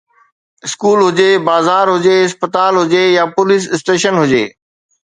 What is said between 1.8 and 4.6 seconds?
هجي، اسپتال هجي يا پوليس اسٽيشن هجي